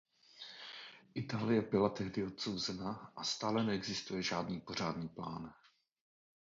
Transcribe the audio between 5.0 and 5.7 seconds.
plán.